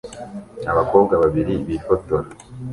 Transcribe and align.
Abakobwa 0.71 1.13
babiri 1.23 1.53
bifotora 1.67 2.27